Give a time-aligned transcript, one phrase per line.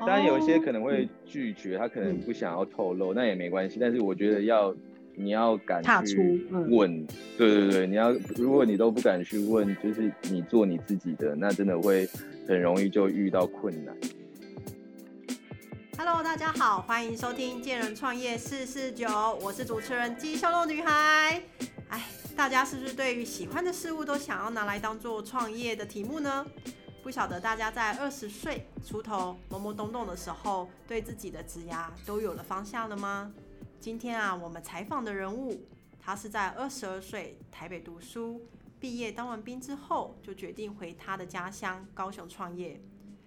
[0.00, 3.78] 当然有一些可能会拒绝，他可能不想要透露，那也没关系。
[3.80, 4.74] 但是我觉得要
[5.14, 7.06] 你要敢去问，
[7.38, 12.08] 对对对，你要如果你都不敢去问，就是你做你自己的，那真的会
[12.46, 13.96] 很容易就遇到困难。
[15.96, 19.06] Hello，大家好，欢迎收听《见人创业四四九》，
[19.42, 21.40] 我是主持人鸡胸肉女孩。
[21.88, 22.02] 哎，
[22.36, 26.44] 大家是不是对于喜欢的事物都想要拿来当做创业的题目呢？
[27.04, 33.30] 不晓得大家在二十岁出头懵懵懂懂的时候，对自己的职涯都有了方向了吗？
[33.78, 35.66] 今天啊，我们采访的人物，
[36.00, 38.40] 他是在二十二岁台北读书，
[38.80, 42.80] 毕业当完兵之后，就决定回他的家乡高雄创业，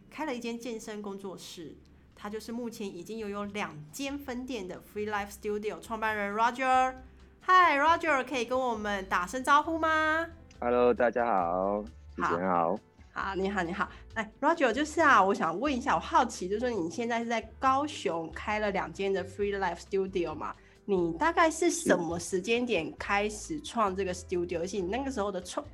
[0.10, 1.78] 开了一间健身工作室。
[2.16, 6.96] 他就是目前已经拥有两间分店的 Free Life Studio 创办人 Roger。
[7.42, 10.26] 嗨，Roger，可以跟我们打声招呼吗
[10.60, 11.84] ？Hello，大家好，
[12.16, 12.76] 主持人好。
[13.20, 20.54] 好，你好，你好，哎，Roger，就是啊，我想问一下，我好奇，就是说你现在是在高雄开了两间的 Free Life Studio 嘛？
[20.86, 24.60] 你大概是什么时间点开始创这个 studio？
[24.60, 25.66] 而且你那个时候的创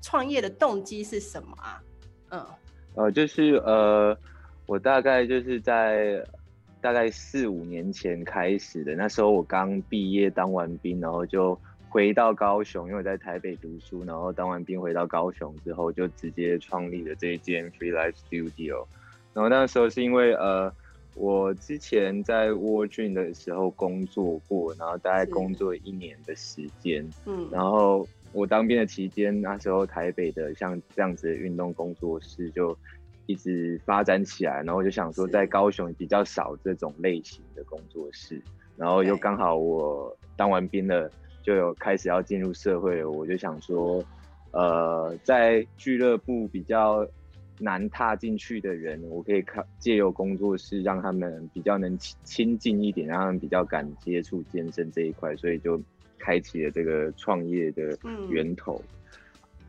[0.00, 1.82] 创业的动机是什么啊？
[2.30, 2.46] 嗯，
[2.94, 4.16] 呃，就是呃，
[4.66, 6.24] 我大概就是在
[6.80, 11.58] 大概四五年前开始的，那时候我刚毕业当完兵，然后就。
[11.88, 18.84] 回到高雄，因为我在台北读书，然后当完兵回到高雄之后，就直接创立了这一间 Free Life Studio。
[19.32, 20.70] 然后那时候是因为呃，
[21.14, 27.08] 我之前在 w 郡的时候工作过，然后大概工作一年的时间。
[27.24, 27.48] 嗯。
[27.50, 32.76] 然后我当兵的期间，那时候台北的像这样子的运动工作室就
[33.26, 38.42] 一直发展起来，然后我就想说，在高雄比较少这种类型的工作室，
[38.76, 41.10] 然后又刚好我当完兵了。
[41.46, 44.04] 就有开始要进入社会了，我就想说，
[44.50, 47.06] 呃，在俱乐部比较
[47.60, 55.80] 难踏进去的人，我可以靠借由工作室让他们比较能亲亲近一点，让他们比较敢接触健身这一块，所以就
[56.18, 57.96] 开启了这个创业的
[58.28, 58.82] 源头。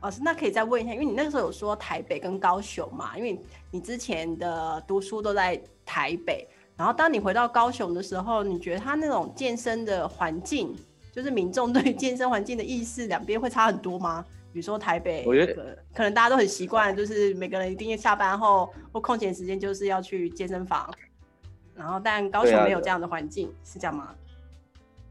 [0.00, 3.38] 老师，那可以再问一下，因为你那个时候有说台北跟高雄嘛，因为
[3.70, 5.56] 你之前的读书都在
[5.86, 6.44] 台北，
[6.76, 10.74] 然后当你回到高雄的时候，你觉得他那种健身的环境？
[11.18, 14.24] 就是民众对健身环境的意识，两边会差很多吗？
[14.52, 20.88] 比如说台北，我觉得可能大家都很习惯，就是每个人一定要下班后或空闲时间就是要去健身房，
[21.74, 24.14] 然后但高雄没有这样的环境，是这样吗？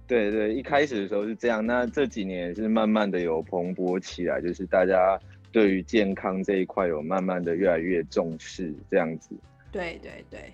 [0.07, 5.19] 对对，一开始的时候是这样，那这几年是慢慢的有蓬勃起来，就是大家
[5.51, 9.35] 对于健康这一块有慢慢的越来越重视，这样子。
[9.73, 10.53] 对对对，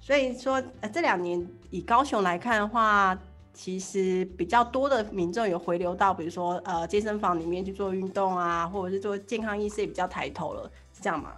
[0.00, 3.18] 所以说呃这两年以高雄来看的话。
[3.58, 11.32] 其实比较多的民众有回流到，比如说呃健身房里面去做运动啊，或者是做健康意识也比较抬头了，是这样吗？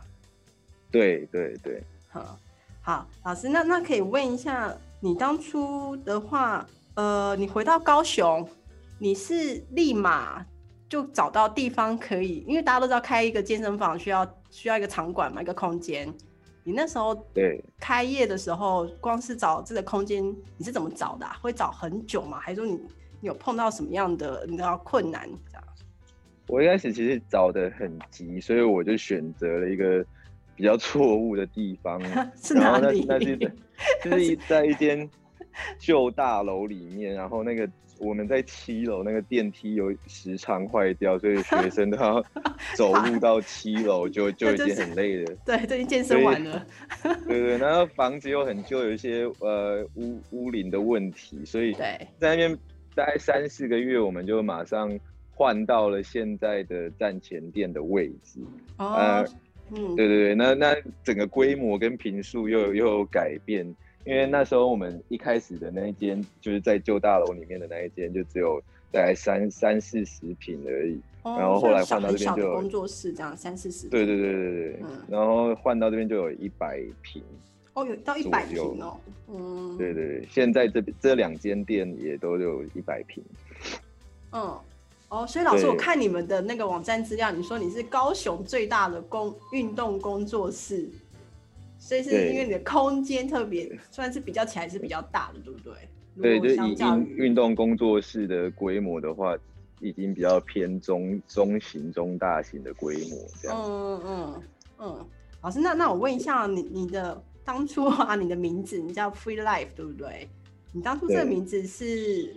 [0.91, 1.82] 对对对。
[2.10, 2.38] 好，
[2.82, 4.70] 好，老师，那那可以问一下，
[5.00, 8.47] 你当初的话，呃，你回到高雄，
[8.98, 10.44] 你是立马
[10.91, 16.12] 就找到地方可以，因为大家都知道开一个健身房需要需要一个场馆嘛，一个空间。
[16.65, 20.25] 你那时候对开业的时候，光是找这个空间，
[20.56, 21.26] 你是怎么找的？
[21.41, 22.38] 会找很久吗？
[22.41, 22.72] 还是说你
[23.21, 25.28] 你有碰到什么样的你知道困难？
[25.50, 25.65] 这样？
[26.47, 30.04] 我一开始其实找的很急，所以我就选择了一个
[30.56, 32.00] 比较错误的地方。
[32.43, 33.04] 是哪里？
[33.09, 33.37] 那是
[34.03, 35.09] 就是在一间
[35.78, 37.69] 旧大楼里面，然后那个。
[38.03, 42.25] 我们在七楼，那个电梯有时常坏掉，所以学生都要
[42.75, 45.37] 走路到七楼，就就已经很累了。
[45.44, 46.65] 对，都已经健身完了。
[47.27, 52.59] 对对，然后房子又很旧，有一些呃屋屋龄的问题，所以在那边
[52.94, 54.99] 待三四个月，我们就马上
[55.34, 58.41] 换到了现在的站前店的位置。
[58.78, 59.22] 哦，
[59.72, 60.75] 嗯，对对对，那那
[61.05, 63.77] 整个规模跟平数又又有改变。
[64.05, 71.00] 因为那时候我们一开始的那一间就是在旧大楼里面的那一间，就只有大概三三四十平而已。
[71.22, 73.89] 然后后来换到这边就有工作室，这样三四十。
[73.89, 74.81] 对对对对对。
[74.83, 74.89] 嗯。
[75.09, 77.22] 然后换到这边就有一百平。
[77.74, 78.97] 哦，有到一百平哦。
[79.28, 79.77] 嗯。
[79.77, 83.22] 对对对，现在这这两间店也都有一百平。
[84.33, 84.59] 嗯。
[85.10, 90.89] 哦，所以老师，我看你们的那个网站资料，你说你是高雄最大的工运动工作室。
[91.80, 95.72] 所以是因为你的空间特别，算是比较起来是比较大的，对不对？
[96.21, 96.77] 对，就以
[97.16, 99.34] 运动工作室的规模的话，
[99.80, 103.59] 已经比较偏中中型、中大型的规模这样。
[103.59, 104.42] 嗯嗯
[104.80, 105.06] 嗯。
[105.41, 110.28] 老师，那那我问一下，你你的当初啊，你的名字你叫 Free Life 对不对？
[110.72, 112.36] 你当初这个名字是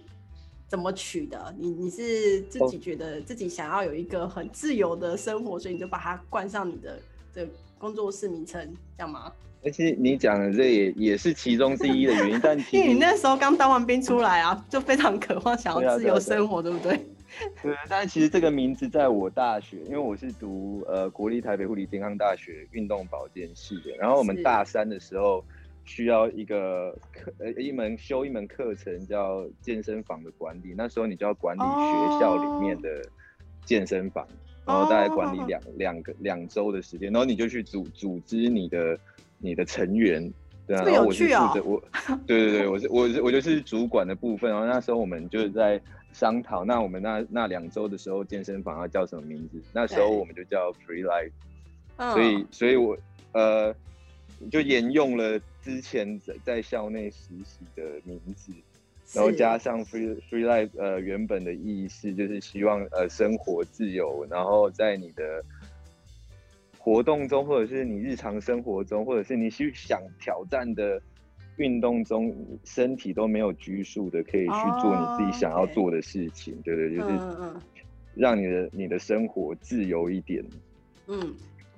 [0.69, 1.53] 怎么取的？
[1.59, 6.97] 你你是自己觉得自己想要有一个很自由的生活，所以你就把它冠上你的
[7.33, 7.47] 的
[7.83, 8.61] 工作室名称，
[8.97, 9.29] 这样吗？
[9.61, 16.95] 而且你讲的这也也是其中之一的原因，但 因为你那时候刚当完兵出来啊，就非常渴望想要自由生活，对不对？
[17.61, 25.43] 对，但其实这个名字在我大学，因为我是读呃国立台北护理健康大学运动保健系的，然后我们大三的时候
[25.83, 33.01] 需要一个课呃一门修一门课程叫健身房的管理，那时候你就要管理学校里面的
[33.65, 34.25] 健身房，
[34.65, 38.97] 然后大概管理两两个两周的时间，然后你就去组组织你的
[39.37, 40.31] 你的成员，
[40.67, 41.83] 对啊，然后我是负责我，
[42.27, 45.81] 对对对，我是我是我就是主管的部分，然后那时候我们就是在。
[46.15, 49.59] 商讨，那我们那那两周的时候，健身房要叫什么名字？
[49.73, 51.31] 那时候我们就叫 Free Life，
[52.13, 52.95] 所以，所以我
[53.31, 53.73] 呃，
[54.51, 58.53] 就沿用了之前在在校内实习的名字，
[59.11, 65.43] 然后加上 Free Free Life，呃，原本的意义是就是希望呃生活自由，然后在你的
[66.77, 71.01] 活动中，或者是你日常生活中，或者是你去想挑战的。
[71.57, 77.19] 运动中，身体都没有拘束的，可以去做你自己想要做的事情，对对，就是
[78.15, 80.43] 让你的你的生活自由一点。
[81.05, 81.31] 嗯，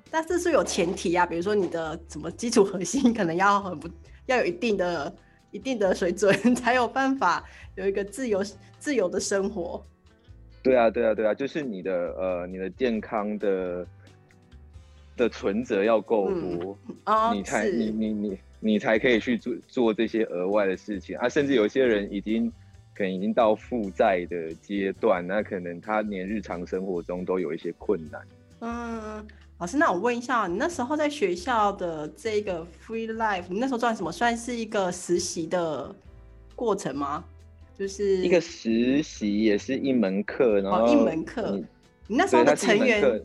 [0.10, 3.89] 但是是有前提啊，比如说你的什么基础核心可能要很不
[4.28, 5.13] 要有一定的
[5.56, 7.42] 一定的水准， 才有办法
[7.75, 8.44] 有一个自由
[8.78, 9.81] 自由的生活。
[10.62, 13.88] 对啊，对啊，对啊，就是你的呃，你的健康的
[15.16, 16.78] 的存折要够多，
[17.34, 18.38] 你才你你你。
[18.62, 22.52] 你才可以去做做这些额外的事情啊，甚至有些人已经
[22.96, 28.22] 可能已经到负债的阶段，那可能他连日常生活中都有一些困难。
[28.62, 34.12] 嗯，老师，那我问一下，你那时候在学校的这个 free life，你那时候做什么？
[34.12, 35.96] 算是一个实习的
[36.56, 37.24] 过程吗？
[37.78, 41.57] 就是一个实习，也是一门课，然后一门课。
[42.07, 43.22] 你那时候的成员。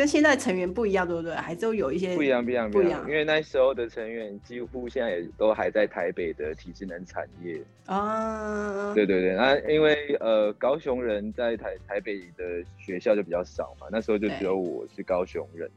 [0.00, 1.34] 跟现在成员不一样，对不对？
[1.34, 3.04] 还是有一些不一样，不一样，不一样。
[3.06, 8.94] 因为那时候的成员几乎现在也都还在台北的体智能产业啊。
[8.94, 15.70] 对对对，那因为呃高雄人在台台北的学校就比较少嘛，那时候就只有我是高雄人，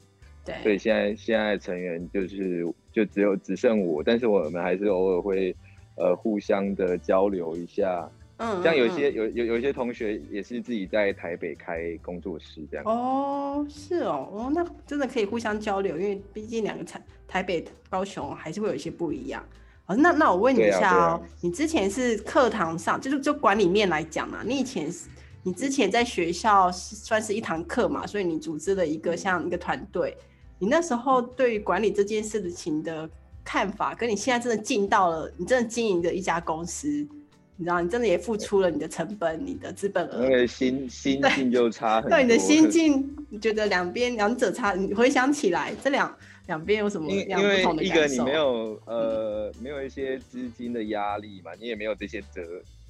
[0.46, 5.54] 对，所以现在现在成员就是就只有只剩我，但是我们还是偶尔会
[5.98, 8.10] 呃互相的交流一下。
[8.44, 12.86] 嗯，像有些有有有一些同学也是自己在台北开工作室这样。
[12.86, 19.42] 哦，是哦，哦，那真的可以互相交流，因为毕竟两个台台北、高雄还是会有一些不一样。
[19.86, 25.08] 好，那那我问你一下哦，你之前是课堂上，就是就管理面来讲嘛，你以前是，
[25.44, 30.18] 你之前在学校算是一堂课嘛，所以你组织了一个像一个团队，
[30.60, 33.10] 你那时候对于管理这件事情的
[33.44, 37.08] 看法，跟你现在真的进到了，你真的经营的一家公司。
[37.56, 42.10] 你知道，你真的也付出了你的成本、你的资本额，那个心心境就差很多。
[42.10, 44.74] 对你的心境，你觉得两边两者差？
[44.74, 46.18] 你回想起来，这两
[46.48, 47.84] 两边有什么样不同的感受？
[47.84, 52.42] 一个你没有呃，没有一些资金的压力嘛，你也没有这些责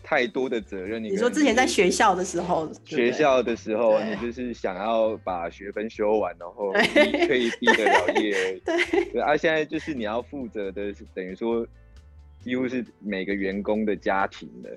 [0.01, 1.03] 太多的责任。
[1.03, 6.71] 你说之前在学校的时候，学校的时候，你就是想要把学分修完，然后
[7.27, 8.57] 可以毕得了业。
[8.63, 11.67] 对对，啊现在就是你要负责的，等于说。
[12.43, 14.69] 几乎是每个员工的家庭的，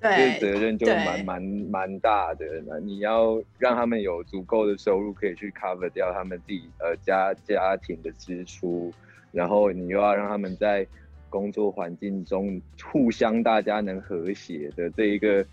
[0.00, 2.44] 对，责任就蛮蛮蛮大的。
[2.66, 8.92] 那你要让他们有足够的收入，可以去 cover 掉他们自己呃家家庭的支出，
[9.32, 10.86] 然后你又要让他们在
[11.30, 15.44] 工作环境中互相大家能和谐的这一个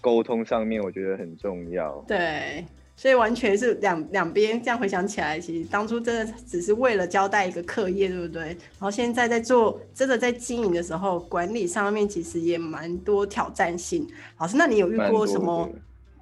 [0.00, 2.02] 沟通上面，我觉得很重要。
[2.08, 2.64] 对。
[3.00, 8.48] 所以完全是两两边这样回想起来，其实当初真的只是为了交代一个课业，对不对？
[8.48, 14.06] 然后现在在做真的在经营的时候，管理上面其实也蛮多挑战性。
[14.36, 15.66] 老师，那你有遇过什么？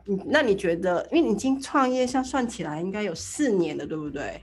[0.04, 4.40] 你那你觉得，因为你已经创业，像算起来应该有四年了，对不对？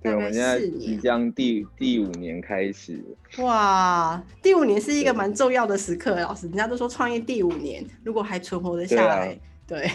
[0.00, 3.02] 对，我们现在即将第第五年开始。
[3.38, 9.36] 哇，第五年是一个蛮重要的时刻，老师，人家都说创业第五年，如果还存活得下来。
[9.66, 9.88] 对，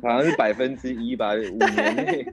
[0.00, 2.24] 好像是百分之一吧， 五年内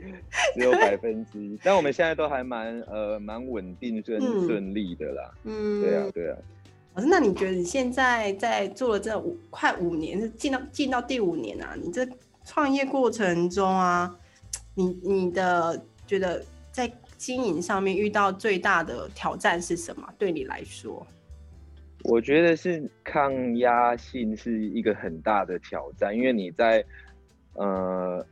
[0.53, 5.31] 只有百分之一，但我们现在都还蛮呃蛮稳定顺顺利的啦。
[5.45, 6.38] 嗯，对啊，对啊。
[6.93, 11.75] 老师，那你觉得你现在在做了这五快五年，是进到进到第五年啊？
[11.81, 12.07] 你这
[12.45, 14.15] 创业过程中啊，
[14.75, 20.07] 你你的觉得在经营上面遇到最大的挑战是什么？
[20.17, 21.05] 对你来说？
[22.03, 26.84] 我觉得是抗压性是一个很大的挑战，因为你在
[27.56, 28.25] 呃，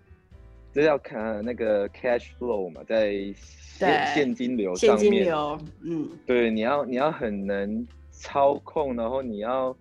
[0.72, 9.76] 这要看那个 cash flow 嘛，在现现金流上面，现金流，嗯，对，你要你要很能操控，然后你要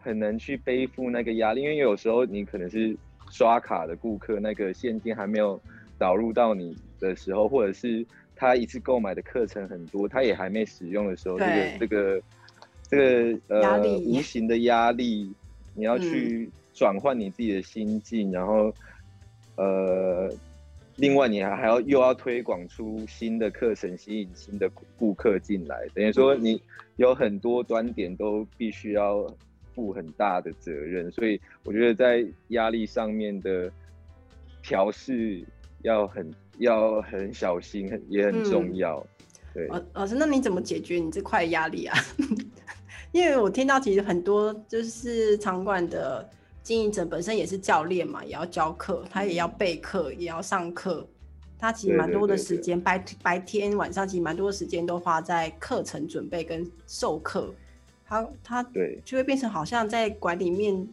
[0.00, 2.96] 很能去背负那个压力，因为有时候你可能是
[3.30, 5.60] 刷卡的顾客，那个现金还没有
[5.96, 11.76] 导入到你的时候，或者是他一次购买的课程很多，他也还没使用的时候，这个对。
[11.78, 12.20] 这个
[12.92, 15.32] 这个呃无形的压力，
[15.74, 18.70] 你要去转换你自己的心境，然后
[19.56, 20.30] 呃，
[20.96, 26.60] 另外你还还要又要推广出新的课程，吸引新的顾顾客进来，等于说你
[26.96, 29.26] 有很多端点都必须要
[29.74, 33.72] 负很大的责任，所以我觉得在压力上面的
[34.62, 35.42] 调试
[35.80, 39.02] 要很要很小心，很也很重要。
[39.54, 41.96] 对，老老师，那你怎么解决你这块压力啊？
[43.12, 46.28] 因为我听到其实很多就是场馆的
[46.62, 51.06] 经营者本身也是教练嘛，也要教课，他也要备课，也要上课，
[51.58, 52.44] 他其实对蛮多的对对对。
[52.44, 57.54] 时间，白白天晚上其实蛮多的时间都花在课程准备跟授课，
[58.06, 58.98] 他他对。
[59.04, 60.88] 就会变成好像在馆里面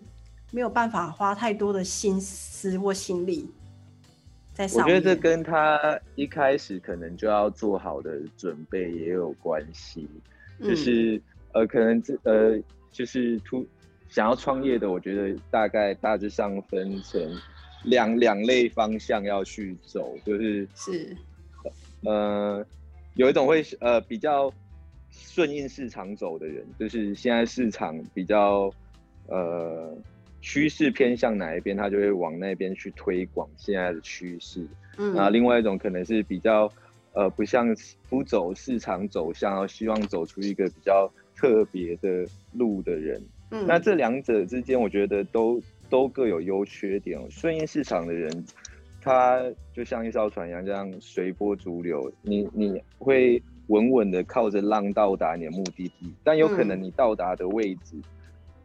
[0.51, 3.49] 没有办法花太多的心思或心力
[4.53, 4.87] 在我上我。
[4.89, 10.09] 觉得这跟他一开始可能就要做好的准备也有关系。
[10.59, 10.75] 就嗯。
[10.75, 11.21] 是、
[11.53, 12.59] 呃，可能这呃，
[12.91, 13.65] 就是突
[14.07, 17.21] 想要创业的，我觉得大概大致上分成
[17.83, 21.17] 两两类方向要去走，就是是
[22.03, 22.65] 呃，
[23.15, 24.51] 有一种会呃比较
[25.11, 28.71] 顺应市场走的人，就是现在市场比较
[29.27, 29.95] 呃
[30.41, 34.65] 趋势偏向哪一边，他就会往那边去推广现在的趋势。
[34.97, 36.71] 嗯那另外一种可能是比较
[37.13, 37.75] 呃不像
[38.09, 43.21] 不走市场走向，希望走出一个比较特别的路的人。
[43.51, 47.25] 嗯那这两者之间，我觉得都都各有优缺点哦。
[47.29, 48.45] 顺应市场的人，
[49.01, 49.41] 他
[49.73, 57.95] 就像一艘船一样，这样随波逐流，你你会稳稳的靠着浪到达你的目的地，但有可能嗯你到达的位置。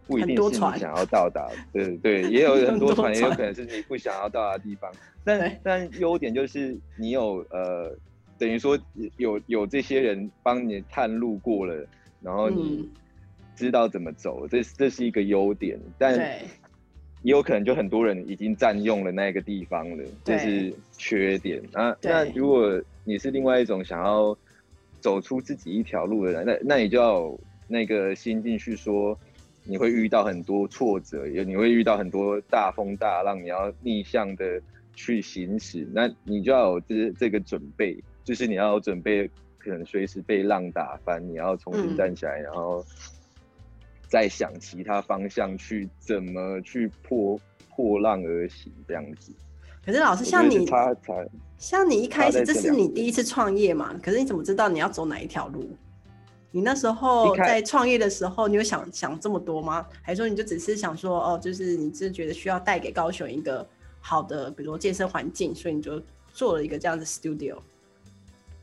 [0.07, 4.93] 不一定是你想要到达的，对对，也有很多船，也有可能是你不想要到达的地方。
[5.25, 7.97] 但但优点就是你有呃，
[8.37, 8.78] 等于说
[9.16, 11.87] 有有这些人帮你探路过了，
[12.25, 12.88] 然后你嗯。
[13.57, 15.78] 知道怎么走，这这是一个优点。
[15.97, 16.19] 但
[17.23, 21.62] 也有可能就很多人已经占用了那个地方了，这是缺点。
[21.73, 24.37] 那那如果你是另外一种想要
[25.00, 29.16] 走出自己一条路的人，那那你就要有那个心进去说，
[29.62, 34.61] 你会遇到很多挫折，也你会遇到很多大风大浪，你要逆向的
[34.97, 39.31] 去行驶，那你就要有这这个准备，就是你要有准备，
[39.64, 42.85] 可能随时被浪打翻，你要重新嗯站起来，然后
[44.06, 47.40] 再想其他方向去怎么去破
[47.71, 49.33] 破浪而行，这样子。
[49.85, 50.66] 可是老师，像你
[51.59, 53.99] 像你一开始这是你第一次创业嘛？
[54.02, 55.68] 可是你怎么知道你要走哪一条路？
[56.50, 59.87] 你那时候在创业的时候，你有想想这么多吗？
[60.02, 63.66] 还是说你就只是想说，哦，就是你是觉得需要带给高雄一个
[64.00, 66.00] 好的，比如说健身环境，所以你就
[66.33, 67.59] 做了一个这样的 studio？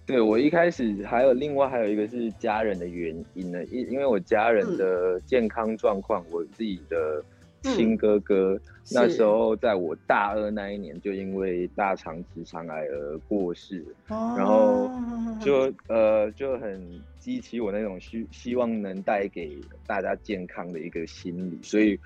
[0.05, 4.77] 对我一开始还有另外还有一个是家人的原因呢，因因为我家人嗯。
[4.77, 7.24] 的健康状况，我自己的
[7.63, 7.75] 嗯。
[7.75, 13.86] 亲哥哥、那时候在我大二那一年就因为大肠直肠癌而过世，
[14.34, 14.91] 然后哦
[15.39, 22.00] 就呃就很激起我那种希希望能带给大家健康的一个心理，所以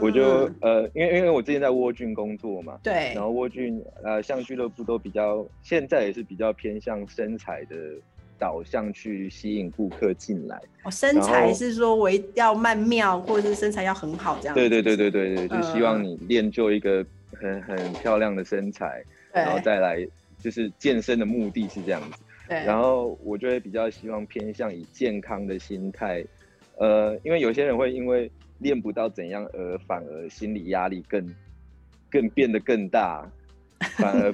[0.00, 7.76] 我就嗯呃因为因为我之前在沃郡工作嘛，对然后沃郡呃，像俱乐部都比较，现在也是比较偏向身材的
[8.38, 10.60] 导向去吸引顾客进来。
[10.84, 14.60] 哦，身材是说我要曼妙，或者是身材要很好这样子。
[14.60, 20.06] 对对对对对对，就希望嗯你练就一个很很漂亮的身材，然后再来
[20.38, 22.22] 就是健身的目的是这样子。
[22.48, 26.24] 对，然后我就会比较希望偏向以健康的心态，
[26.76, 28.30] 呃，因为有些人会因为
[28.64, 31.34] 练不到怎样而反而心理压力更
[32.10, 33.30] 更变得更大，
[33.98, 34.32] 反而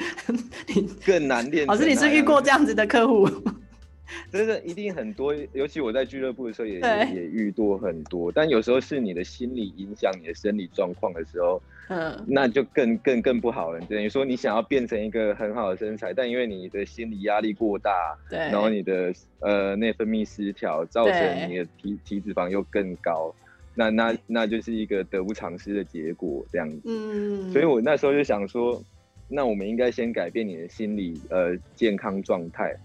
[1.05, 1.67] 更难练。
[1.67, 3.29] 老师，你是遇过这样子的客户？
[4.33, 13.81] 真的一定很多，尤其我在俱乐部的时候也也遇多很多，但有时候是你的心理影响你的生理状况的时候，嗯，那就更更更不好了。
[13.83, 23.33] 等于说你想要变成一个很好的身材，但因为你的心理压力过大，对，然后你的呃内分泌失调，造成你的体体脂肪又更高，
[23.81, 26.83] 那那那就是一个得不偿失的结果，这样子。
[26.85, 28.83] 嗯，所以我那时候就想说，
[29.27, 32.77] 那我们应该先改变你的心理呃健康状态。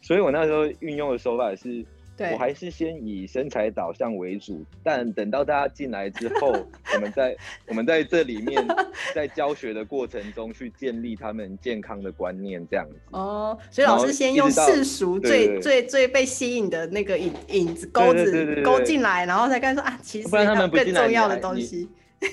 [0.00, 1.84] 所以我那时候运用的手法是，对
[2.32, 6.52] 我还是先以身材导向为主，但等到大家进来之后，
[6.94, 8.66] 我们在我们在这里面
[9.14, 12.96] 在教学的过程中去建立他们健康的观念，这样子。
[13.12, 21.88] 哦，所以老师先用世俗对最对最最被吸引的那个影影子钩子勾进来，然后再跟他说啊，其实不然他们更重要的东西。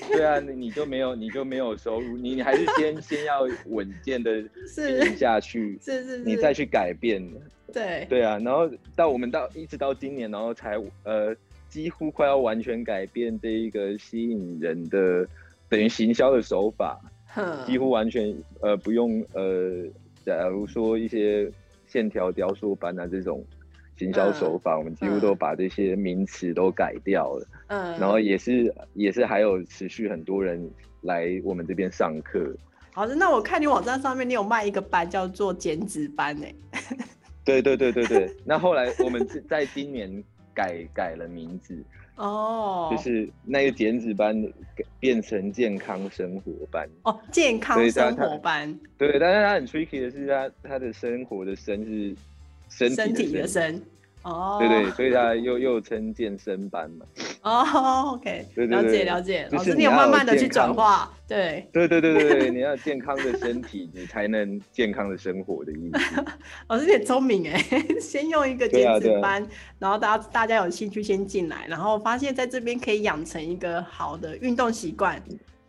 [0.10, 7.22] 对啊，你你就没有你就没有收入，你你还是先先要稳健的 是经营下去，是是是，你再去改变。
[7.74, 11.36] 对对啊，然后到我们到一直到今年，然后才呃
[11.70, 15.28] 几乎快要完全改变这一个吸引人的
[15.68, 19.84] 等于行销的手法，哼几乎完全呃不用呃，
[20.26, 21.52] 假如说一些
[21.88, 23.44] 线条雕塑班啊这种
[23.98, 27.48] 行销手法，我们几乎都把这些名词都改掉了。
[27.68, 30.70] 嗯，然后也是也是还有持续很多人
[31.02, 32.56] 来我们这边上课。
[32.94, 36.56] 好的，那我看你网站上面你有卖一个班叫做减脂班哎，
[37.46, 40.24] 对对对对对，那后来我们是在今年
[40.54, 41.78] 改改了名字，
[42.18, 44.42] 哦，就是那个减脂班
[44.76, 46.90] 改变成健康生活班。
[47.04, 52.16] 哦健康生活班，对，但是它很 tricky 的是他他的生活的生是
[52.68, 53.82] 身体的身，
[54.24, 57.06] 哦，对对，所以他又又称健身班嘛。
[57.46, 66.26] 哦，OK，对对了解了解，老师你有慢慢的去转化，对，对对对对对，你要健康的身体，你才能健康的生活的意思。
[66.68, 67.64] 老师你很聪明哎，
[68.02, 69.48] 先用一个减对啊啊脂班，
[69.78, 75.22] 然后大家大家有兴趣先进来，然后发现在这边可以养成一个好的运动习惯，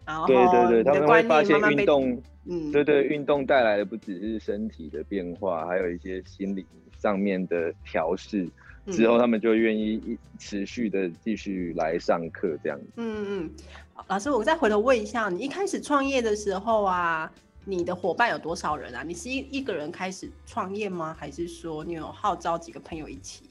[0.06, 6.64] 然后对对对，他们会发现运动，嗯，对对，运动带来的不只是身体的变化，还有一些心理
[6.98, 8.48] 上面的调试。
[8.86, 12.86] 之后，嗯他们就愿意一持续的继续来上课，这样子。
[12.96, 13.50] 嗯嗯，
[13.94, 17.30] 好老师，我再回头问一下，你一开始创业的时候啊，
[17.64, 19.02] 你的伙伴有多少人啊？
[19.02, 21.14] 你是一一个人开始创业吗？
[21.18, 23.44] 还是说你有号召几个朋友一起？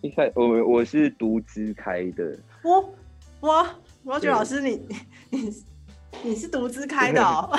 [0.00, 2.94] 一开我我是独资开的，我
[3.40, 3.66] 我，
[4.04, 4.80] 罗觉对老师你
[5.30, 5.52] 你
[6.22, 7.50] 你是独资开的哦？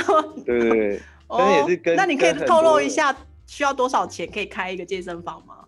[0.46, 3.14] 对对对， 但是也是跟那你可以透露一下
[3.46, 5.66] 需要多少钱可以开一个健身房吗？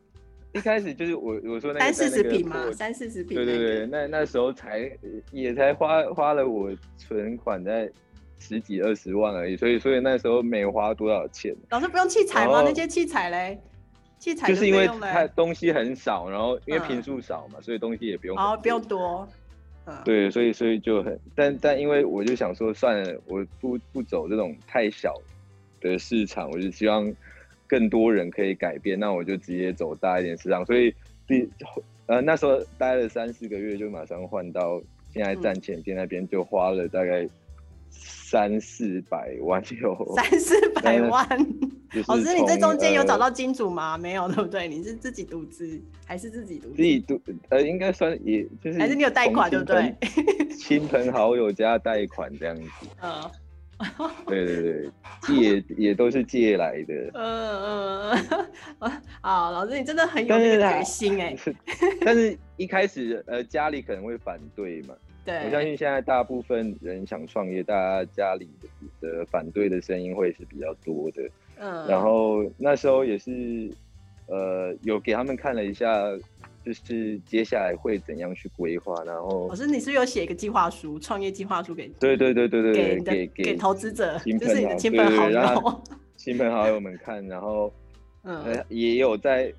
[0.54, 2.64] 一开始就是我我说那个三四十平吗？
[2.64, 4.92] 破三四十平、对对对，，那那时候才
[5.32, 7.90] 也才花花了我存款在
[8.38, 12.62] 十几二十万而已，所以所以那时候没花多少钱，老师不用器材吗？
[12.66, 13.62] 那些器材嘞？
[14.20, 19.28] 器材就是因为它东西很少，然后因为嗯平数少嘛，所以东西也不用很哦不用多多，
[19.86, 25.16] 嗯，对，所以所以就很，但但因为我就想说，算了，我不不走这种太小
[25.80, 27.12] 的市场，我就希望
[27.72, 30.66] 更多人可以改变，那我就直接走大一点市场。
[30.66, 30.94] 所以
[31.26, 31.48] 第
[32.08, 34.82] 呃那时候待了三四个月，就马上换到
[35.14, 37.26] 现在站前店那边，就花了大概
[37.90, 39.96] 三四百万有。
[40.18, 41.26] 三四百万。
[42.08, 43.98] 老师，你这中间有呃找到金主吗？
[43.98, 44.68] 没有，对不对？
[44.68, 46.76] 你是自己独资还是自己独资？
[46.76, 49.96] 自己独呃，应该算也就是还是你有贷款，对不对？
[50.10, 50.58] 亲朋？
[50.58, 52.64] 亲朋好友加贷款这样子。
[53.02, 53.32] 嗯
[54.28, 54.90] 对对对，
[55.22, 56.94] 借也都是借来的。
[57.14, 58.28] 嗯 嗯
[58.80, 58.92] 嗯，
[59.22, 61.36] 好，老师你真的很有决心哎。
[62.06, 68.50] 但是一开始呃家里可能会反对嘛，对，我相信现在大部分人想创业，大家家里
[69.00, 71.24] 的反对的声音会是比较多的。
[71.58, 73.72] 嗯，然后那时候也是
[74.28, 75.88] 呃有给他们看了一下，
[76.66, 85.82] 就是接下来会怎样去规划，然后老师你是不是有写一个计划书，创业计划书给对对对对对对，给给给投资者，就是你的亲朋好友。
[86.18, 87.74] 亲朋好友们看，然后
[88.24, 89.52] 嗯，呃也有在。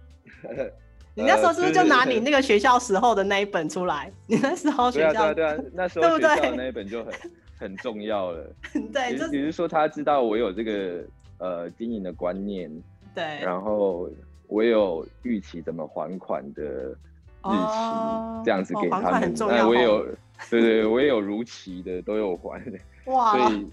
[1.14, 4.10] 你那时候是不是就拿你呃那个学校时候的那一本出来？
[4.26, 7.12] 你那时候学校啊对啊对啊，那时对不对候学校那一本就很
[7.58, 8.50] 很重要了。
[8.92, 11.04] 对，就比比如说他知道我有这个
[11.38, 12.70] 呃经营的观念，
[13.14, 14.08] 对，然后
[14.52, 16.94] 我有预期怎么还款的日
[17.42, 19.20] 期，哦这样子给他们。
[19.20, 20.04] 很重要我也有，
[20.50, 22.62] 对对，我也有如期的都有还，
[23.06, 23.66] 哇所，以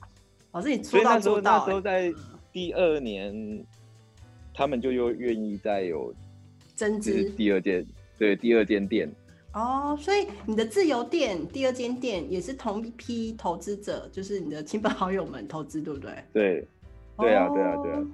[0.51, 2.13] 老师你所说到以那时候那做到欸，时候在
[2.53, 3.65] 第二年，
[4.53, 6.13] 他们就又愿意再有
[6.75, 7.85] 增就是资第二间
[8.17, 9.11] 对第二间店。
[9.53, 16.11] 哦，所以你的自由店第二间店也是同一批投资者，就是你的亲朋好友们投资，对不对？
[16.31, 16.67] 对，
[17.17, 18.07] 对啊对啊对啊哦。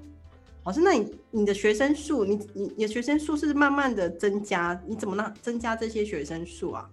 [0.65, 6.89] 老师，那你你的学生数，你你你的学生数是慢慢的增加，你怎么让增加这些学生数啊？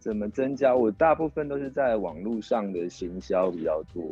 [0.00, 0.74] 怎么增加？
[0.74, 4.02] 我大部分都是在网络上的行销比较多。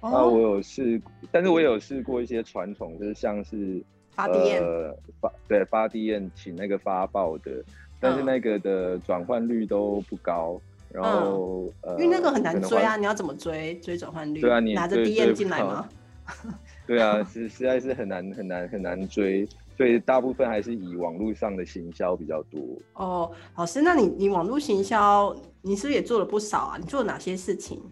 [0.00, 7.64] 哦、那，我有试，但是我有试过一些传统，就是像是发 DM 呃发对发 DM 请那个发报的，
[8.00, 14.40] 但是嗯那个的转换率都不高，然后、呃，因为那个很难追啊，你要怎么追追转换率？
[14.40, 15.88] 对啊你拿着追 DM 追不到进来吗？
[16.86, 19.46] 对啊，实实在是很难很难很难追，
[19.76, 22.60] 所以大部分还是以网络上的行销比较多。
[22.94, 26.76] 哦，老师，那你你网络行销，你是不是也做了不少啊？
[26.78, 27.82] 你做了哪些事情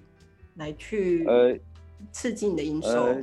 [0.57, 1.57] 来去呃
[2.13, 2.89] 刺激你的营收？
[2.89, 3.23] 呃，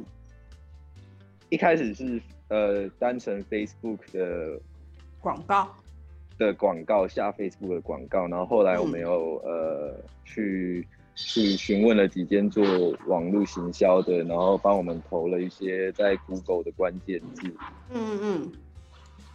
[1.49, 4.59] 一开始是呃单纯 Facebook 的
[5.21, 5.73] 广告，
[6.37, 10.87] 的广告下 Facebook 的广告，然后后来我们嗯有、呃去
[11.25, 12.63] 去询问了几间做
[13.07, 17.47] 网络行销的，然后帮我们投了一些在 Google 的关键字。
[17.91, 18.51] 嗯嗯嗯。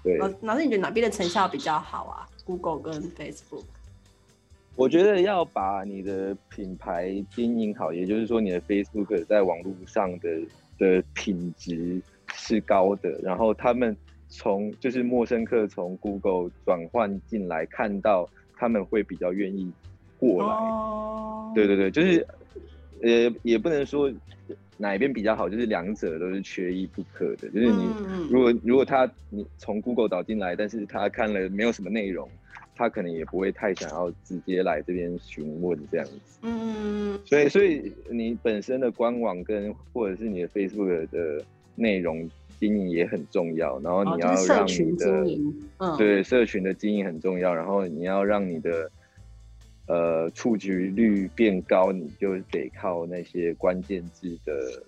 [0.02, 3.64] 对，老老师，你觉得哪边的成效比较好啊？Google 跟 Facebook？
[4.76, 10.28] 我觉得要把你的品牌经营好，也就是说你的 Facebook 在网络上的
[10.78, 12.00] 的品质
[12.34, 13.96] 是高的，然后他们
[14.28, 19.72] 从就是陌生客从 Google 转换进来，看到他们会比较愿意
[20.18, 20.48] 过来。
[20.48, 22.26] 哦，对对对，就是
[23.02, 24.10] 呃也不能说
[24.76, 27.48] 哪一边比较好，就是两者都是缺一不可的。
[27.48, 27.88] 就是你
[28.30, 32.28] 如果如果他你从 Google 导进来，但是他看了没有什么内容，
[32.74, 36.38] 他可能也不会太想要直接来这边询问这样子。
[36.42, 41.42] 嗯所以所以你本身的官网跟或者是你的 Facebook 的
[41.74, 42.28] 内容
[42.60, 48.90] 经营也很重要，然后哦，你要就是社让你群经的、营，嗯，对社群的经营很重要，然后你要让你的
[49.86, 54.82] 呃触及率变高，你就得靠那些关键字的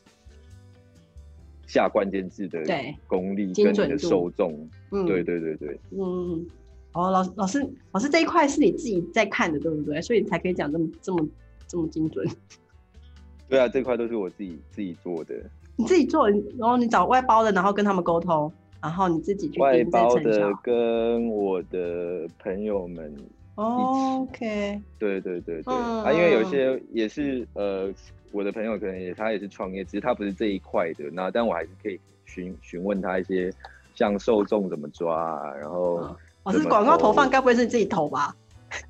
[1.66, 4.68] 下关键字的对功力跟你的受众。
[4.90, 6.46] 嗯，对对对对，嗯，
[6.92, 10.00] 哦，老老师老师这一块是你自己在看的，对不对？
[10.00, 11.28] 所以你才可以讲这么这么
[11.66, 12.26] 这么精准。
[13.48, 15.34] 对啊，这块都是我自己自己做的，
[15.76, 20.52] 你自己做，然后你找外包的，然后跟他们沟通，然后你自己去外包的。
[20.62, 23.14] 跟我的朋友们
[23.58, 27.92] 哦 OK，对对对对、嗯啊，因为有些也是呃，
[28.30, 33.52] 我的朋友可能也他也是创业，只是他不是这一块的，那但我还是可以询询问他一些
[33.96, 38.32] 像受众怎么抓啊，然后嗯老师广告投投放该不会是你自己投吧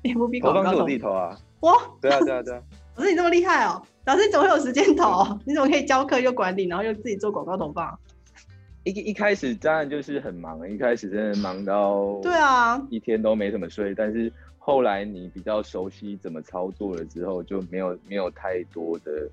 [0.03, 2.61] ？FB 广告投投放是我自己投啊，哇，对啊对啊对啊，
[2.95, 3.81] 老师你这么厉害哦！
[4.05, 5.25] 老师你怎么会有时间投？
[5.45, 7.97] 你怎么可以教课又管理，然后又自己做广告投放？
[8.85, 14.31] 一一开始当然就是很忙，一开始真的忙到对啊，一天都没怎么睡，但是
[14.69, 19.27] 后来你比较熟悉怎么操作了之后，就没有没有太多的，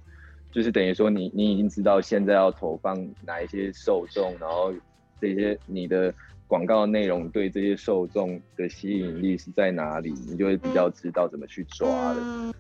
[0.51, 4.73] 就是等于说你你已经知道现在要投放哪一些受众，然后
[5.21, 6.13] 这些你的
[6.47, 12.17] 广告内容对这些受众的吸引力是在哪里，你就会比较知道怎么去抓了。
[12.19, 12.55] 嗯，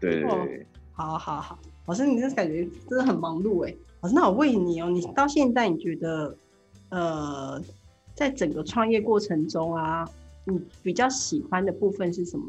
[0.00, 3.74] 对对哦对，好好好，老师你这感觉真的很忙碌哎。
[4.00, 6.36] 老师，那我问你哦，你到现在你觉得，
[6.90, 7.62] 呃，
[8.14, 10.06] 在整个创业过程中啊，
[10.44, 12.46] 你比较喜欢的部分是什么？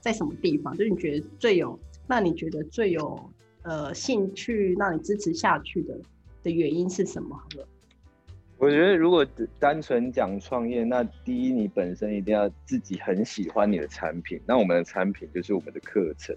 [0.00, 0.76] 在什么地方？
[0.76, 3.18] 就是你觉得最有，让你觉得最有
[3.62, 5.98] 呃兴趣，让你支持下去的
[6.42, 7.34] 的原因是什么？
[7.34, 7.66] 好了，
[8.58, 9.26] 我觉得如果
[9.58, 16.36] 单纯讲创业，那第一你本身一定要自己很喜欢你的产品，那我们的产品就是我们的课程，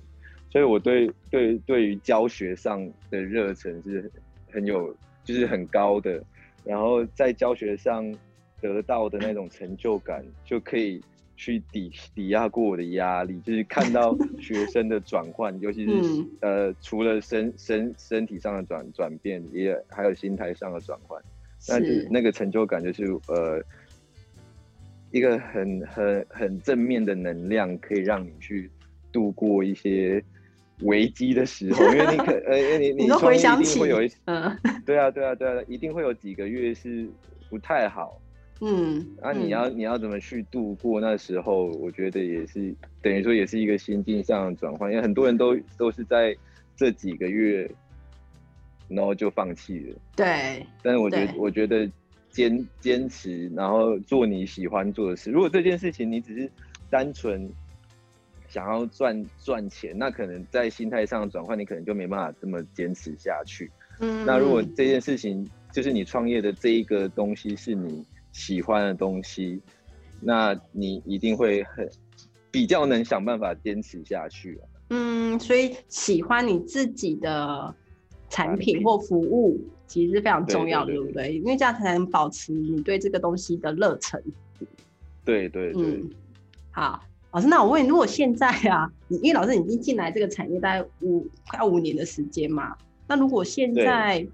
[0.50, 4.10] 所以我对对对于教学上的热忱是
[4.50, 6.24] 很有，就是很高的，
[6.64, 8.12] 然后在教学上
[8.74, 11.02] 得到的那种成就感， 就可以
[11.38, 21.22] 去抵抵押过我的压力，就是看到学生的转换，尤其是、嗯呃除了身身身体上的转转变，也还有心态上的转换。
[21.68, 23.60] 那就是那个成就感就是呃
[25.12, 28.70] 一个很很很正面的能量，可以让你去
[29.12, 30.24] 度过一些
[30.82, 37.10] 危机的时候， 因为你可呃因为你你都创业一回想起定会有一嗯对啊对啊对啊，一定会有几个月是
[37.50, 38.22] 不太好。
[38.62, 41.66] 嗯，那、你嗯要你要怎么去度过那时候？
[41.72, 46.36] 我觉得也是等于说也是一个心境上的转换，因为很多人都都是在
[46.76, 47.70] 这几个月，
[48.88, 49.96] 然后就放弃了。
[50.16, 51.90] 对，但是我觉得，我觉得
[52.30, 55.30] 坚坚持，然后做你喜欢做的事。
[55.30, 56.50] 如果这件事情你只是
[56.90, 57.50] 单纯
[58.48, 63.70] 想要赚赚钱，那可能在心态上的转换，你可能就没办法这么坚持下去。
[64.00, 69.62] 嗯那如果这件事情就是你创业的这一个东西是你喜欢的东西，
[70.20, 71.90] 那你一定会很
[72.52, 77.74] 比较能想办法坚持下去、啊、嗯，所以喜欢你自己的
[78.30, 78.76] 产产品。
[78.76, 81.36] 品或服务，其实是非常重要的，对不对？
[81.38, 84.22] 因为这样才能保持你对这个东西的热忱。
[85.24, 86.10] 对对对，嗯，
[86.72, 92.76] 好，老师，那我问你，如果现在啊， 你因为老师已经进来这个产业大概五快五年的时间嘛，
[93.08, 94.28] 那如果现在，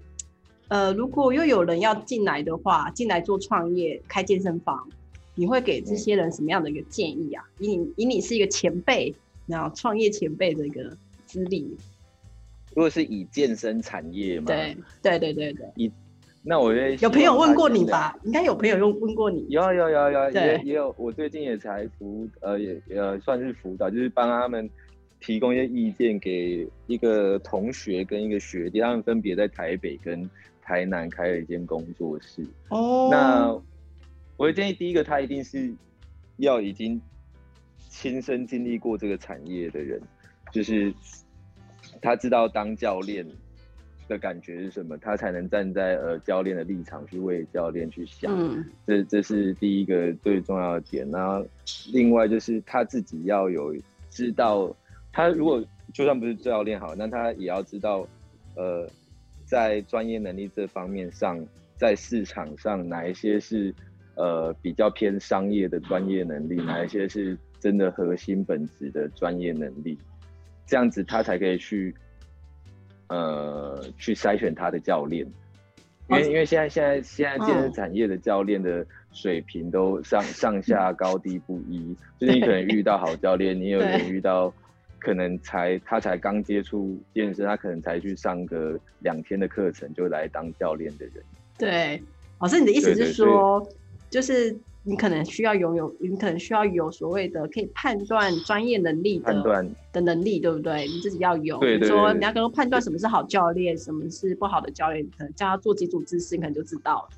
[0.72, 4.88] 呃，如果又有人要进来的话，进来做创业开健身房，
[5.34, 7.44] 你会给这些人什么样的一个建议啊？
[7.58, 9.14] 以你以你是一个前辈，
[9.46, 11.76] 然后创业前辈的一个资历，
[12.74, 15.92] 如果是以健身产业嘛，对对对对对，以
[16.42, 18.18] 那我会有朋友问过你吧？
[18.24, 24.66] 应该有朋友用问过你，有有有有对也也有，我最近也才辅呃也呃算是辅导，就是帮他们
[25.20, 30.26] 提供一些意见给一个同学跟一个学弟，他们分别在台北跟
[30.62, 32.46] 台南开了一间工作室。
[32.68, 33.48] 哦，那
[34.36, 35.74] 我会建议第一个，他一定是
[36.36, 37.00] 要已经
[37.88, 40.00] 亲身经历过这个产业的人，
[40.50, 40.94] 就是
[42.00, 43.26] 他知道当教练
[44.08, 48.32] 的感觉是什么，他才能站在呃教练的立场去为教练去想。
[48.34, 51.08] 嗯这这是第一个最重要的点。
[51.10, 51.44] 那
[51.92, 53.74] 另外就是他自己要有
[54.10, 54.74] 知道，
[55.12, 58.06] 他如果就算不是教练好，那他也要知道，
[58.56, 58.88] 呃，
[59.52, 61.38] 在专业能力这方面上，
[61.76, 63.74] 在市场上哪一些是
[64.14, 69.98] 呃比较偏商业的专业能力，哪一些是真的核心本质的专业能力，
[70.64, 71.94] 这样子他才可以去
[73.08, 75.26] 呃去筛选他的教练。
[76.08, 84.50] 因为因为现在现在现在健身产业的教练的水平都上上下高低不一，就是你可能遇到好教练，你有人遇到
[85.02, 91.14] 可能才他才刚接触健身，他可能才去上个两天的课程就来当教练的人。
[91.58, 92.00] 对，
[92.38, 93.66] 老师，你的意思是说，
[94.08, 100.86] 就是你可能需要拥有，你可能需要有所谓的可以判断专业能力的判断的能力，对不对？
[100.86, 107.08] 你自己要有，对对比如说你要跟他判断什么是好教练，什么是不好的教练，可能叫他做几组姿势，你可能就知道了，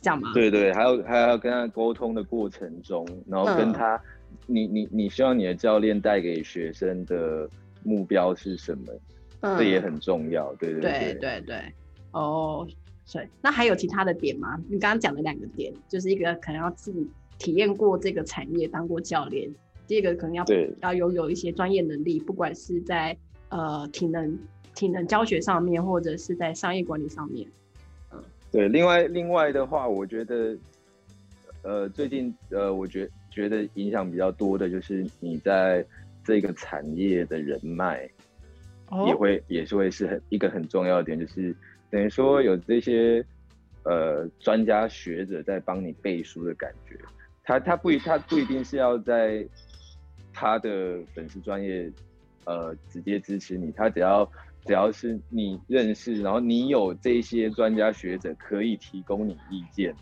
[0.00, 0.32] 这样吗？
[0.34, 4.00] 对对，还有还要跟他沟通的过程中，然后跟嗯他，
[4.46, 7.48] 你你你希望你的教练带给学生的
[7.82, 8.92] 目标是什么？
[9.40, 10.54] 嗯，这也很重要。
[10.54, 11.74] 对对对对对，
[12.12, 12.66] 哦，
[13.12, 14.56] 对，那还有其他的点吗？
[14.68, 19.50] 你刚刚讲的两个点，就是一个可能要自己体验过这个产业，当过教练；
[19.86, 20.44] 第二个可能要
[20.80, 23.16] 要拥有一些专业能力，不管是在
[23.48, 24.38] 呃体能
[24.74, 27.48] 体能教学上面，或者是在商业管理上面。
[28.12, 30.56] 嗯对，另外另外的话，我觉得，
[31.62, 35.84] 呃，最近呃，我觉觉得影响比较多的就是你在
[36.22, 38.02] 这个产业的人脉，
[39.06, 41.56] 也哦，会也是会是很一个很重要的点，就是
[41.90, 43.24] 等于说有这些
[43.84, 46.96] 呃专家学者在帮你背书的感觉。
[47.42, 49.44] 他他不一他不一定是要在
[50.32, 51.90] 他的粉丝专业
[52.44, 54.30] 呃直接支持你，他只要
[54.64, 59.92] 只要是你认识，然后你有这些专家学者可以提供你意见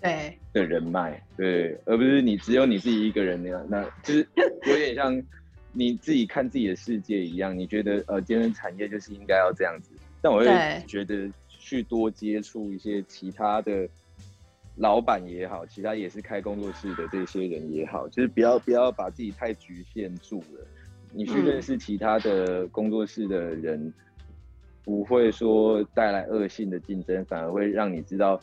[0.00, 4.26] 对，的人脉，对，而不是你只有你自己一个人那样，那就是
[4.66, 5.22] 有点像
[5.72, 9.90] 你自己看自己的世界一样，你觉得呃健身产业就是应该要这样子，
[10.22, 10.84] 但我会对。
[10.86, 13.88] 觉得去多接触一些其他的
[14.76, 20.66] 老板也好，其他也是开工作室的这些人也好，就是不要不要把自己太局限住了，
[21.12, 21.44] 你去嗯。
[21.44, 23.92] 认识其他的工作室的人。
[24.84, 28.40] 不会说带来恶性的竞争，反而会让你知道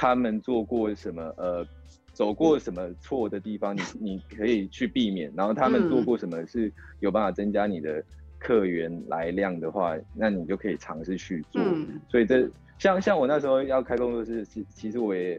[0.00, 1.66] 他们做过什么，呃，
[2.12, 5.28] 走过什么错的地方，你你可以去避免。
[5.36, 8.00] 然后他们做过什么是有办法增加你的
[8.38, 11.60] 客源来量的话，那你就可以尝试去做。
[11.60, 15.34] 嗯，所以这像像我那时候要开工作室，其其实我也、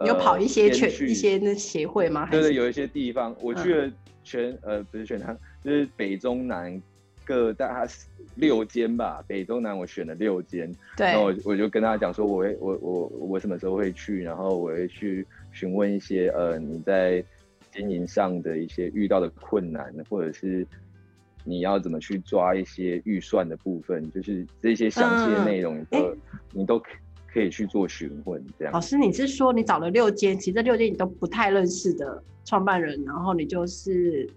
[0.00, 2.26] 你有跑一些全一些那协会吗？
[2.26, 3.90] 还对对，有一些地方我去了
[4.22, 6.78] 全、呃不是全台，就是北中南
[7.32, 7.90] 各大概
[8.34, 17.24] 六间吧，北中南我选了六间，然后我，我就跟他讲说我会我我我什么时候会去，然后我会去询问一些呃你在
[17.70, 20.66] 经营上的一些遇到的困难，或者是
[21.42, 26.16] 你要怎么去抓一些预算的部分，就是这些详细的内容你都、
[26.52, 26.90] 你都可
[27.32, 28.74] 可以去做询问这样。
[28.74, 28.80] 老。
[28.80, 34.28] 师，你是说你找了六间，其实这六间你都不太认识的创办人，然后你就是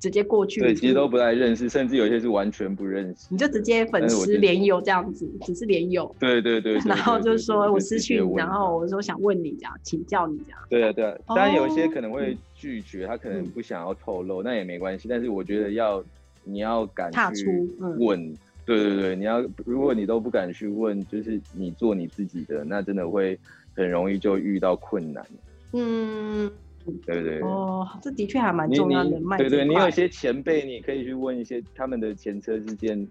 [0.00, 3.26] 直接过去，对，其实都不太认识，甚至有些是完全不认识。
[3.30, 10.60] 你就直接粉丝连友这样子，只是连友，对对对 然后就是说我私讯，直接问然后我说想问你这样，请教你这样。
[10.70, 15.08] 对啊，对啊，当然有一些哦可能会拒绝，他可能嗯不想要透露，那也没关系。
[15.08, 16.02] 但是我觉得要
[16.44, 17.44] 你要敢去踏出
[17.80, 18.34] 嗯问，
[18.64, 23.38] 对对对，你要如果你都不敢去问，就是你做你自己的，那真的会
[23.74, 25.26] 很容易就遇到困难，
[25.72, 26.50] 嗯，
[27.06, 27.40] 对不对？
[27.40, 33.06] 哦，这的确还蛮重要的，对对，你有一一些前辈，你可以去问一些他们的前车之鉴，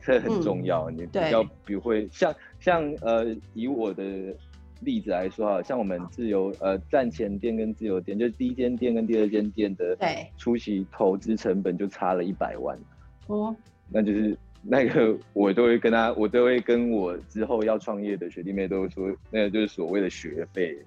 [0.00, 0.88] 这很重要。
[0.90, 4.34] 你比对较不会像像呃，以我的
[4.80, 12.78] 例子来说哈，像我们自由呃站前店跟自由店，就是第一间店跟第二间店的对初期投资成本就差了一百万，
[13.26, 13.54] 哦，
[13.90, 20.78] 那就是那个我都会跟他，我都会跟我之后要创业的学弟妹都说，那个就是所谓的学费，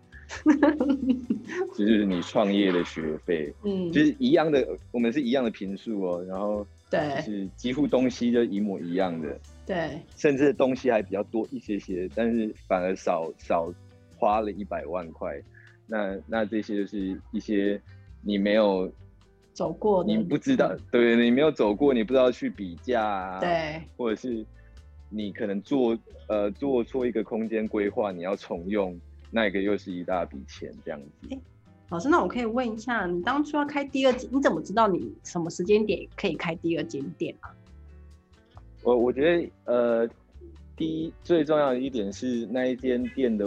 [1.78, 3.54] 就是你创业的学费。
[3.64, 13.74] 嗯，就是一样的，我们是一样的频数哦，然后就对是几乎东西就一模一样的，对，甚至东西还比较多一些些，但是反而少少
[14.18, 15.42] 花了一百万块。
[15.88, 17.82] 那那这些就是一些
[18.22, 18.92] 你没有，
[19.54, 24.46] 走过的，你不知道，对你没有走过，你不知道去比价啊，，对，或者是
[25.10, 28.98] 你可能做呃做错一个空间规划，你要重用，
[29.32, 31.38] 那个又是一大笔钱这样子。
[31.90, 37.50] 老师，那我可以问一下，你当初要开第二间，你怎么知道你什么时间点可以开第二间店啊？
[38.84, 40.10] 我我觉得呃，
[40.76, 43.46] 第一最重要的一点是那一间店的，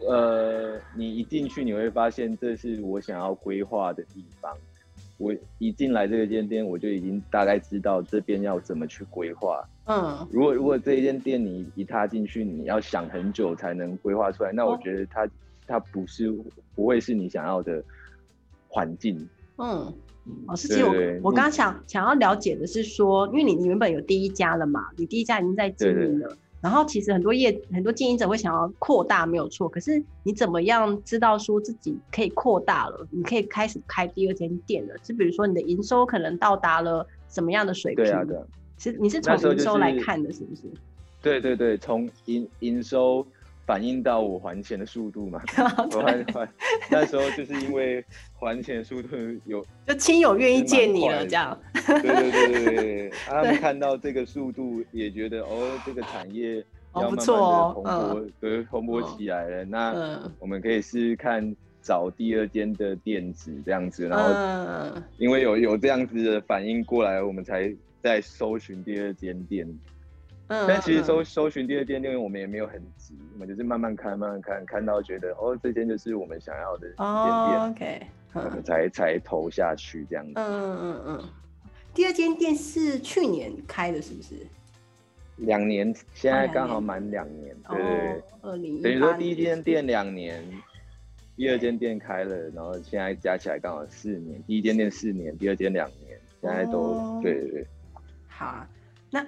[0.00, 4.52] 呃，你一进去你会发现这是我想要规划的地方。
[5.18, 9.62] 我一进来这个间店，我就已经大概知道这边要怎么去规划。
[9.84, 15.28] 嗯，如果如果这一间店你一踏进去，你要想很久才能规划出来，那我觉得它
[15.66, 16.32] 它不是
[16.74, 17.82] 不会是你想要的
[18.68, 19.28] 环境。
[19.58, 19.92] 嗯，
[20.46, 20.92] 老师，其实我
[21.24, 26.36] 我刚刚想想要了解的是说，因为你你原本有第一家了嘛，你第一家已经在经营了。
[26.60, 29.68] 然后其实很多业很多经营者会想要扩大，没有错。
[29.68, 33.04] 可是你怎么样知道说自己可以扩大了？
[33.10, 34.94] 你可以开始开第二间店了。
[35.02, 38.04] 就比如说你的营收可能到达了什么样的水平？
[38.04, 38.36] 对啊，对。
[38.82, 40.62] 是你是从营收来看的，是不是？
[41.22, 43.24] 对对对，从营营收
[43.64, 45.40] 反映到我还钱的速度嘛。
[45.94, 46.48] 我还还
[46.90, 48.04] 那时候就是因为
[48.40, 51.56] 还钱速度有， 就亲友愿意借你了这样。
[51.86, 56.56] 对对对对对， 他们看到这个速度也觉得哦，这个产业
[56.96, 59.64] 要慢慢的蓬勃，对，蓬勃起来了。
[59.64, 67.72] 那我们可以试试看找第二间的店子这样子，然后因为有有这样子的反应过来，我们才。
[68.02, 69.66] 在搜寻第二间店，
[70.48, 80.32] 嗯，但其实搜搜寻第二间店，我们也没有很急，我们就是慢慢看，慢慢看，看到觉得哦，这间就是我们想要的店店，我们才才投下去这样子。
[80.36, 81.24] 嗯嗯嗯。
[81.94, 84.34] 第二间店是去年开的，是不是？
[85.36, 88.22] 两年，现在刚好满两年，对对。
[88.42, 90.42] 二零等于说第一间店两年，
[91.36, 94.42] 第二间店开了，然后现在加起来刚好四年。
[94.44, 97.66] 第一间店四年，第二间两年，现在都对对对。
[98.42, 98.66] 好，
[99.10, 99.24] 那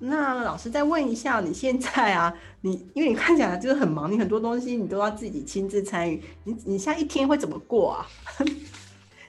[0.00, 8.06] 那老师再问一下，你现在啊，你因为你看起来就是很忙，你很多东西你都要自己亲自参与，你你现在一天会怎么过啊？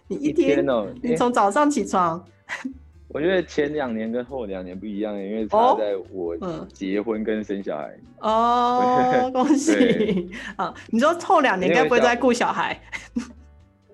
[0.07, 2.25] 你一天哦，你从早上起床，
[3.09, 6.35] 我觉得前两年跟后两年不一样，因为差在我
[6.73, 10.73] 结婚跟生小孩哦，恭喜啊！
[10.89, 12.81] 你说后两年该不会在顾小孩？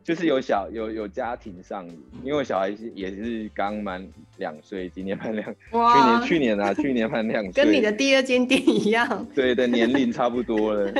[0.05, 1.83] 就是有小有有家庭上，
[2.23, 10.93] 因为我小孩是也是刚满两岁，今年满两，去年去年啊，去年满两岁，跟你的第二间店一样， 对的年龄差不多了，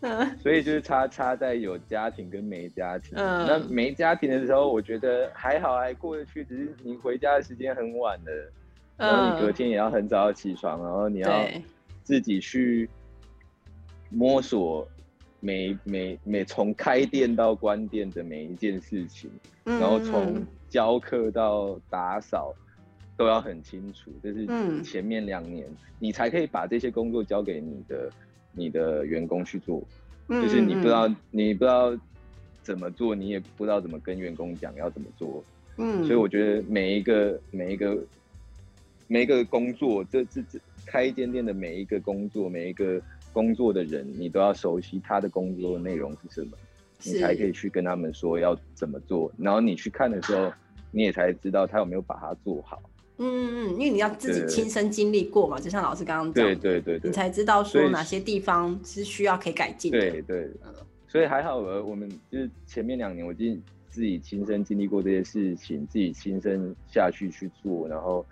[0.00, 8.30] 嗯，所以就是差差在有家庭跟没家庭，嗯，那没家庭的时候，我觉得还好还过得去，只是你回家的时间很晚的，
[8.98, 11.48] 然后你隔天也要很早起床，然后你要
[12.02, 12.90] 自己去
[14.10, 14.86] 摸索。
[15.40, 19.30] 每每每从开店到关店的每一件事情，
[19.64, 22.52] 然后从教课到打扫，
[23.16, 24.10] 都要很清楚。
[24.20, 25.68] 就是前面两年，
[26.00, 28.10] 你才可以把这些工作交给你的
[28.52, 29.80] 你的员工去做。
[30.28, 31.96] 就是你不知道你不知道
[32.62, 35.44] 怎么做，你也不知道怎么跟员工讲要怎么做。
[35.76, 37.96] 嗯，所以我觉得每一个每一个
[39.06, 43.00] 每一个工作，这这这开一间店的每一个工作，每一个。
[43.38, 46.58] 工作的人，你都要熟悉他的工作内容是什么，
[47.04, 49.30] 你才可以去跟他们说要怎么做。
[49.38, 50.52] 然后你去看的时候，
[50.90, 52.82] 你也才知道他有没有把它做好。
[53.18, 60.00] 嗯嗯，因为你要自己亲身经历过嘛，就像老师刚刚讲，对对对，你才知道说哪些地方是需要可以改进的。
[60.00, 60.50] 对对，
[61.06, 68.26] 所以还好，我我们就是前面两年，我经自己亲身经历过这些事情，自己亲身下去去做，然后。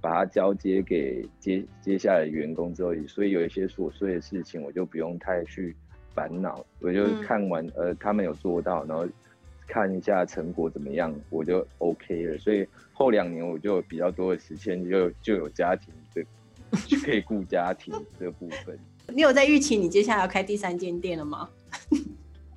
[0.00, 5.76] 把它交接给接接下来员工之后，所以有一些琐碎的事情，我就不用太去
[6.14, 6.64] 烦恼。
[6.80, 9.06] 我就看完，呃，他们有做到，然后
[9.66, 12.38] 看一下成果怎么样，我就 OK 了。
[12.38, 18.78] 所以后两年我就有比较多的时间，就就有家庭就可以顾家庭这部分。
[19.12, 21.50] 你有在预期你接下来要开第三间店了吗？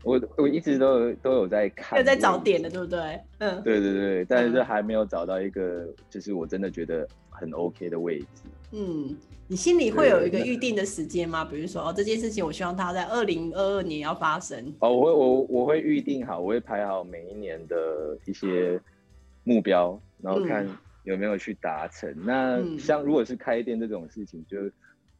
[0.03, 3.19] 我我一直都有都有在看，有在找点的，对不对？
[3.39, 8.25] 嗯，对对对，但是还没有找到一个，就是我真的觉得很 OK 的位置。
[8.73, 9.15] 嗯，
[9.47, 11.45] 你心里会有一个预定的时间吗？
[11.45, 14.73] 比如说，哦，这件事情我希望它在二零二二年要发生。
[14.79, 18.77] 哦，我会我我会预定好，我会排好每一年的一些
[19.45, 20.67] 目标，然后看
[21.03, 22.13] 有没有去达成。
[22.25, 24.57] 那像如果是开店这种事情，就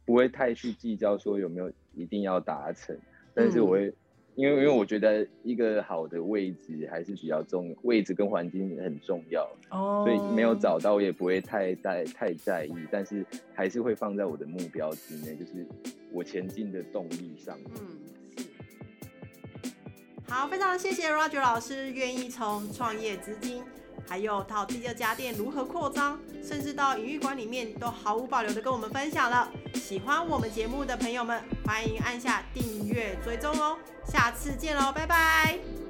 [0.04, 2.94] 不会太去计较说有没有一定要达成，
[3.32, 3.90] 但是我会。
[4.36, 13.24] 因为因为我觉得一个好的位置还是比较重要，位置跟环境很重要哦，所以没有找到我也不会太在太在意，但是
[13.54, 15.66] 还是会放在我的目标之内，就是
[16.12, 17.56] 我前进的动力上。
[17.76, 17.86] 嗯，
[20.28, 23.62] 好，非常谢谢 Roger 老师愿意从创业资金
[24.06, 29.48] 还有到第二家店如何扩张，甚至到营运馆里面都毫无保留的跟我们分享了。
[29.74, 33.76] 喜欢我们节目的朋友们，欢迎按下订阅追踪哦。
[34.06, 35.83] 下次见喽，拜拜。